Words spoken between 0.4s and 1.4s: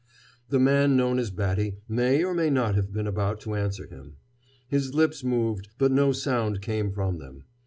The man known as